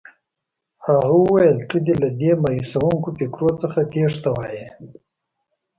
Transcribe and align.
هغه 0.85 1.13
وویل 1.19 1.55
دې 1.59 1.79
ته 1.85 1.93
له 2.01 2.07
مایوسوونکو 2.43 3.09
فکرو 3.19 3.49
څخه 3.61 3.79
تېښته 3.91 4.29
وایي. 4.37 4.65